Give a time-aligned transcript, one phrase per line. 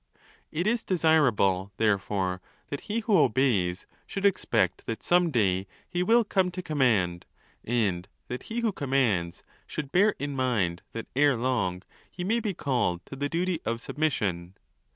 [0.51, 6.23] It is desirable, therefore, that he who obeys should expect that some day he will
[6.23, 7.27] come to command,
[7.63, 11.35] and that he who commands should: ON THE LAWS, 463 bear in mind that ere
[11.35, 14.55] long he may be called to the duty of submission.